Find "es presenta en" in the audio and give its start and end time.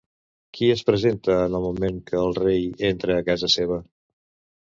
0.75-1.57